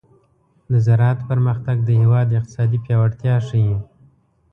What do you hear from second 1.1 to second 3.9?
پرمختګ د هېواد اقتصادي پیاوړتیا ښيي.